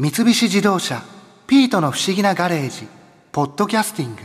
[0.00, 1.02] 三菱自動車
[1.48, 2.86] 「ピートの不思議なガレージ」
[3.32, 4.22] 「ポッドキャスティング」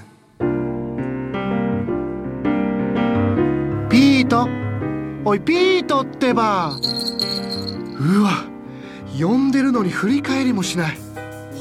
[3.90, 4.48] ピート。
[5.26, 6.78] おいピートってば。
[8.00, 8.44] うわ
[9.20, 10.98] 呼んでるのに振り返りもしない。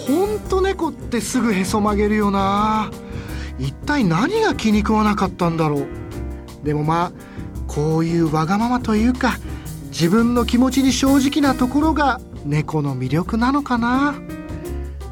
[0.07, 2.91] ほんと猫ってすぐへそ曲げるよな。
[3.59, 5.87] 一体何が気に食わなかったんだろう。
[6.65, 7.13] でもまあ
[7.67, 9.39] こういうわがままというか
[9.89, 14.15] 自分の気持ちに正直なところが猫の魅力なのかな？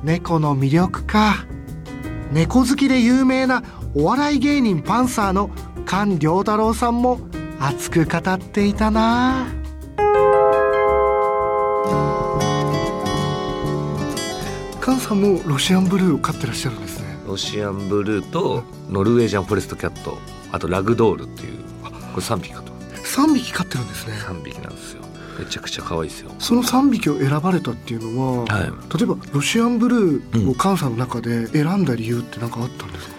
[0.02, 1.46] 猫の魅力か？
[2.32, 3.62] 猫好きで有名な
[3.94, 5.50] お笑い芸人パンサーの
[5.86, 7.20] 菅良太郎さんも
[7.58, 9.46] 熱く語っていたな。
[14.80, 17.06] 菅さんもロシアンブルーを飼ってらっしゃるんですね。
[17.26, 20.18] ロシアンブルーとノルウェージャンフォレストキャット
[20.50, 23.20] あとラグドールっていうこれ3匹飼ってます。
[23.20, 24.14] 3匹飼ってるんですね。
[24.14, 25.02] 3匹なんですよ
[25.40, 26.30] めちゃくちゃ可愛いですよ。
[26.38, 28.62] その3匹を選ばれたっていうのは、はい。
[28.96, 33.14] 例えばロシアンブルーを菅さんの中で選んだ理由って何かあったんですか、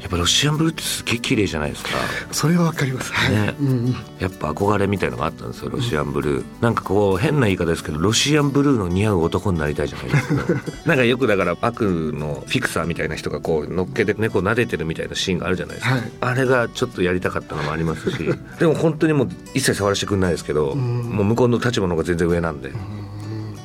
[0.00, 1.90] やっぱロシアンブルーってすげえ綺麗じゃないですか。
[2.30, 3.12] それはわかります。
[3.12, 3.54] はい、ね。
[3.60, 3.96] うんうん。
[4.20, 10.54] やっぱ憧れみたいのがあったんですよロシアンブルー、なんかこう変な言い方ですけどロシアンブルーの似合う男になりたいじゃないですか。
[10.86, 11.80] なんかよくだから悪
[12.14, 16.12] のフィクサーみたいな人がこう乗っけて猫撫でてるみたいなシーンがあるじゃないですか、はい。
[16.20, 22.72] あれがちょっとやりたかったのもありますしでも本当にもう一切触らせてくんないですけど、もう向こうの立場の方が全然上なんで、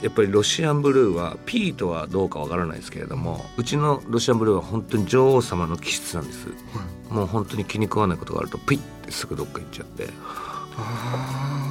[0.03, 6.47] やっぱりロシアンブルーはピートはどうかわからないですけれどもうちのロシアンブルーは本当に女王様の気質なんです、
[7.09, 10.07] もう本当に気に食わないことがあるとピッてすぐどっか行っちゃって。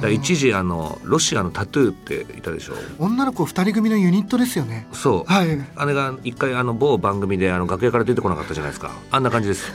[0.01, 2.73] だ一時あのロシアのタトゥーっていたでしょ。
[2.99, 4.87] 女の子2人組のユニットですよね。
[4.93, 5.59] そう、はい。
[5.75, 8.91] あれが一回あの某番組であの楽屋から出てこなかったじゃないですか。
[9.11, 9.71] あんな感じです。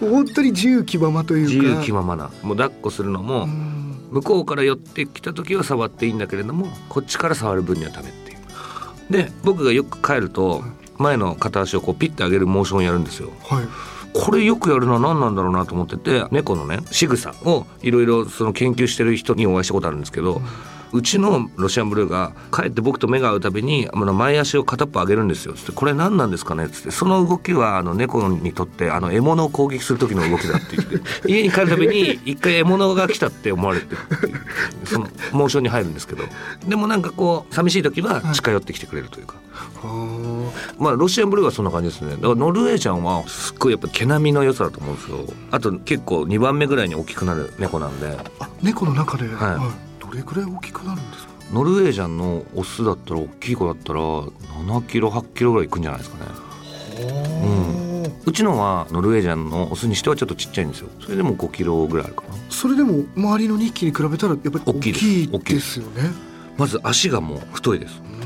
[0.00, 1.52] 本当に 自由気ままというか。
[1.54, 2.30] 自由気ままな。
[2.42, 8.38] もう抱っこするのもうん向こうから寄ってきた時は触っていいんだけれどもこっちから触る分にはダメっていう。
[9.10, 10.62] で僕がよく帰ると
[10.98, 13.30] 前の片足をこうピッて上げるモーションやるんですよ。
[13.48, 13.64] はい。
[14.14, 20.40] これよくやるのは何なんだろうなと思ってて猫のね仕草をいろいろその研究してる人にお会いしたことあるんですけど、う
[21.00, 25.54] ちのロシアンブルーが帰って僕と目が合うたびにあの前足を片っぽ上げるんですよ。
[25.54, 26.68] つってこれ何なんですかね？
[26.68, 31.00] つってその動きはあの猫にとってあの獲物を攻撃する時の動きだって言って
[31.32, 33.96] 家に帰るたびに一回獲物が来たって思われて
[34.84, 36.24] そのモーションに入るんですけど。
[36.68, 39.36] でもなんかこう寂しい時は近寄ってきてくれるというか。
[39.82, 42.16] はまあロシアンブルーはそんな感じですね。
[42.16, 45.18] だからノルウェージャンはすっごいやっぱ毛並みの良さだと思うんですよ。
[45.50, 48.08] あと結構2番目ぐらいに大きくなる猫なんで。
[48.40, 49.54] ああ猫の中で、はい。
[49.54, 51.32] どれくらい大きくなるんですか？
[51.52, 56.30] ノルウェージャンのオスだったら大きい子だったら7キロ8キロぐらいいくんじゃないですかね。
[57.44, 58.12] うん。
[58.24, 60.88] うちのはノルウェージャンのオスにしてはちょっとちっちゃいんですよ。
[61.00, 62.34] それでも5キロぐらいあるかな。
[62.50, 64.92] それでも周りの2匹に比べたらやっぱり大大きい
[65.54, 65.80] です。
[65.80, 66.10] よね
[66.56, 68.00] まず足がもう太いです。
[68.00, 68.21] うん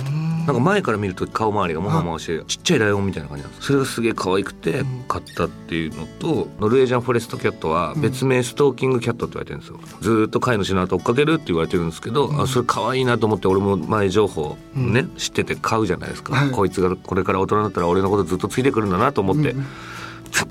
[0.47, 3.67] なんか前から見ると顔周りがもわもわしてちっちゃいライオンみたいな感じなんです。
[3.67, 5.05] それがすげえ可愛くてうん。
[5.09, 9.81] 買ったっていうのとノルウェージャンフォレストキャットは別名ストーキングキャットって言われてるんですよ。
[10.01, 16.51] ずーっと飼い主の後追っかけるって言われてるんですけど、あそれ可愛いなと思って俺も前情報ね、知ってて買うじゃないですか、はい。
[16.51, 19.67] こいつがこれから大人になったら俺のことずっとついてくるんだなと思って、うん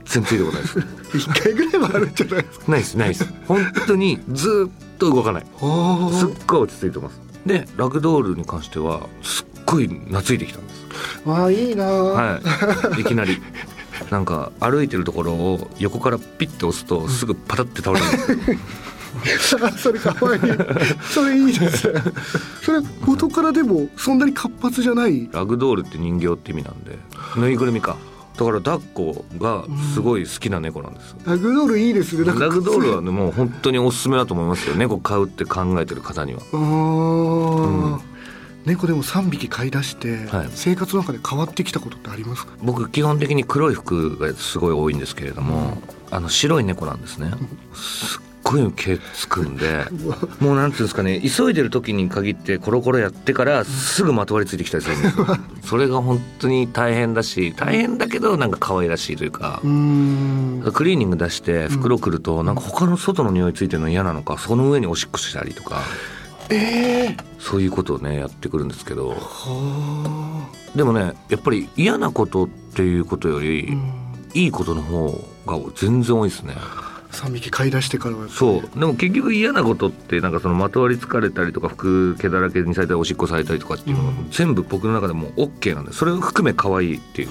[0.05, 0.79] 全然ついてこないです。
[1.29, 2.71] 1回ぐらいはあるんじゃないですか。
[2.71, 3.33] ないですないです。
[3.47, 5.45] 本当にずーっと動かない。
[5.61, 7.21] あすっごい落ち着いてます。
[7.45, 10.85] でラグドールに関してはすっごい懐いてきたんです。
[11.25, 12.39] ああいいな、は
[12.97, 13.41] い、いきなり。
[14.11, 19.65] なんか歩いてるところを横からピッて押すとすぐパタって倒れるんですよ。
[19.65, 20.41] あ それかわいい。
[21.09, 21.91] それいいです。
[21.91, 22.01] ね
[22.61, 25.29] それ元からでもそんなに活発じゃない？
[25.31, 26.97] ラグドールって人形って意味なんで。
[27.37, 27.95] ぬいぐるみか。
[28.37, 31.11] だから抱っこがすごい好きな猫なんです。
[31.11, 32.25] よラグドールいいですね。
[32.25, 34.75] ラグドールはねもう本当におすすめだと思いますよ。
[34.75, 36.41] 猫飼うって考えてる方には。
[36.51, 37.99] あー、
[38.65, 40.49] 猫でも3匹飼い出して、はい。
[40.51, 42.53] 生活の中で変わってきたことってありますか？
[42.61, 45.77] 僕基本的に黒い服がすごい多いんですけれども、
[46.11, 47.31] あの白い猫なんですね。
[47.75, 49.85] すっごい毛つくんで
[50.39, 55.25] もうなんていうんですかね急いでる時に限ってコロコロやってからすぐまとわりついてきたりするんですよ。
[55.65, 59.67] それが本当に大変だし大変だけどなんか可愛らしいというかク
[60.83, 65.81] リーニング出して袋くるとなんか他の外の匂いついてるの嫌なのかその上におしっこしたりとか
[66.49, 69.09] ええそういうことをねやってくるんですけど。
[69.09, 75.09] はでもねやっぱり嫌なことっていうことより、あ、うん、いいことの方
[75.45, 76.55] が全然多いですね。
[77.11, 78.79] 3匹飼い出してからはそう。
[78.79, 84.27] でも結局嫌なことってなんかそのまとわりつかれたりとか服毛だらけにされたりおしっこされたりとかっていうのはうん。
[84.31, 87.29] 全部僕の中でも OK なんでそれを含め可愛いっていう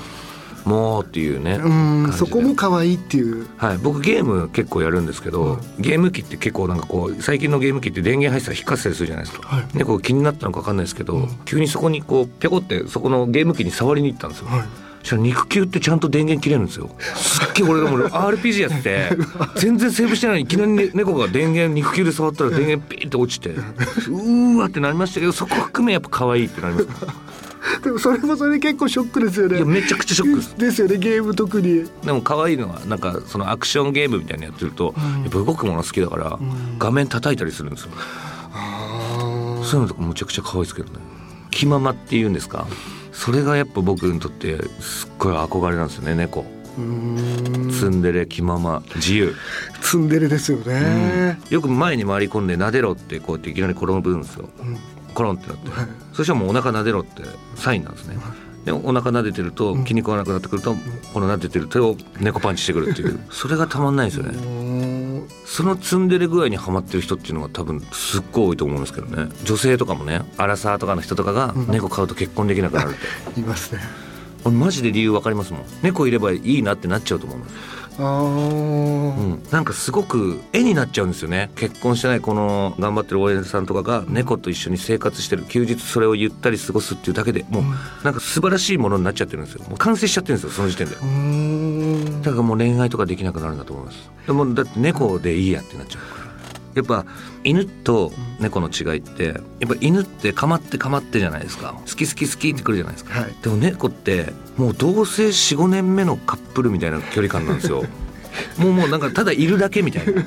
[0.65, 1.69] もうっていうねう
[2.09, 3.47] んそこも可愛いっていう。
[3.57, 9.77] はい、僕ゲーム結構やるんですけど、ゲーム機って結構なんかこう最近のゲーム機って電源入ってたら引っかせたりするじゃないですか、はい。
[9.77, 14.61] ねこう気になったのか分かんないですけど、急にそこにこうぴょこってそこのゲーム機に触りに行ったんですよ、はい。
[15.01, 16.91] そしたら肉球ってちゃんと電源切れるんですよ。
[16.99, 19.11] すっげえ俺でも俺 RPG やって
[19.57, 26.89] 全然セーブしてないのにいきなり、ね、猫が電源肉球で触ったら電源ピーって落ちて うーわってなりましたけどそこ含めやっぱ可愛いってなります
[27.85, 29.59] でもそれもそれ結構ショックですよね。
[29.59, 30.57] いやめちゃくちゃショックです。
[30.59, 31.85] ですよねゲーム特に。
[32.05, 36.39] でも可愛いのはなんかそのアクションゲームみたいなのやってると、やっぱ動くもの好きだから、
[36.79, 37.91] 画面叩いたりするんですよ、
[39.65, 40.99] そういうのとかむちゃくちゃ可愛いですけどね。
[41.51, 42.67] 気ままっていうんですか？
[43.13, 46.45] それがやっぱ僕にとってすっごい憧れなんですよね猫。
[46.77, 47.71] うん。
[47.71, 48.83] ツンデレ気まま。
[48.97, 49.35] 自由、
[49.81, 54.49] ツンデレですよね、よく前に回り込んで撫でろってこうやっていきなり転ぶんですよ、
[55.15, 55.71] コロンってなって、
[56.13, 57.23] そしたらもうお腹撫でろって
[57.57, 58.17] サインなんですね、
[58.65, 60.75] でお腹撫でてると筋肉がなくなってくると、
[61.13, 63.21] この撫でてる手を猫パンチしてくるっていう。
[63.31, 64.37] それがたまんないですよね。
[64.37, 64.41] う
[64.71, 69.29] んそのツンデレ具合にはまってる人っていうのが多分すっごい多いと思うんですけどね。
[69.45, 73.81] 女性とかもねアラサーとかの人とかが猫飼うと結婚できなくなるって、 いますね
[74.45, 75.63] 俺マジで理由わかりますもん。
[75.83, 77.55] 猫いればいいなってなっちゃうと思うんです。
[77.99, 78.05] あー。
[78.05, 81.51] うん、なんかすごく絵になっちゃうんですよね。
[81.57, 85.45] 結婚してないこの頑張ってる OL さんとかが猫と一緒に生活してる。
[85.45, 87.65] 休日それをゆったり過ごすっていうだけでもう
[88.05, 89.65] なんか素晴らしいものになっちゃってるんですよ。
[89.69, 90.97] もう完成しちゃってるんですよその時点で。
[92.23, 94.11] だからもう恋愛とかできなくなるんだと思います。
[94.27, 96.24] でもだって猫でいいやってなっちゃうから
[96.75, 97.05] やっぱ
[97.45, 101.75] 犬と猫の違いってやっぱ犬ってかまってかまってじゃないですか。
[101.87, 103.35] 好き好き好きってくるじゃないですか、はい。
[103.43, 107.85] でも猫ってもう同棲45年目のカップルみたいな距離感なんですよ。
[108.59, 110.13] もうもうなんかただいるだけみたいな。
[110.13, 110.23] もう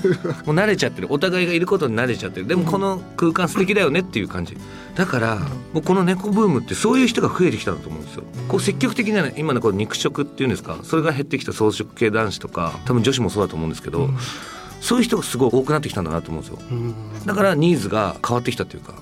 [0.56, 1.08] 慣れちゃってる。
[1.12, 2.48] お互いがいることに慣れちゃってる。
[2.48, 4.58] でもこの空間素敵だよねっていう感じ。
[4.96, 5.36] だから
[5.74, 8.24] もうこの猫ブームってそういう人が増えてきたんだと思うんですよ。
[8.48, 10.80] こう積極的なね今のこの肉食っていうんですか。
[10.84, 14.10] それが減ってきた草食系男子とか多分女子もそうだと思うんですけど、
[14.80, 16.60] そういう人がすごい多くなってきたんだなと思うんですよ。
[16.72, 16.96] うん。
[17.26, 18.94] だからニーズが変わってきたというか。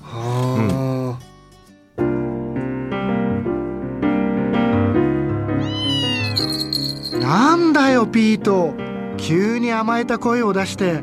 [7.20, 8.74] なんだよピート。
[9.16, 11.02] 急に甘えた声を出して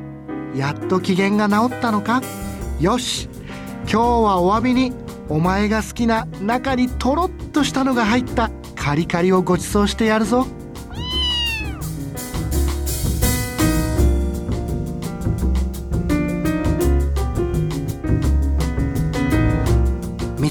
[0.55, 2.21] やっと機嫌が治ったのか。
[2.79, 3.29] よし。
[3.83, 4.93] 今日はお詫びに
[5.29, 10.47] お前が好きな中にとろっとしたのが入ったカリカリをご馳走してやるぞ